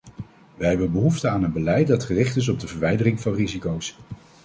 Wij 0.55 0.69
hebben 0.69 0.91
behoefte 0.91 1.27
aan 1.27 1.43
een 1.43 1.51
beleid 1.51 1.87
dat 1.87 2.03
gericht 2.03 2.35
is 2.35 2.49
op 2.49 2.59
de 2.59 2.67
verwijdering 2.67 3.19
van 3.19 3.33
risico's. 3.33 3.97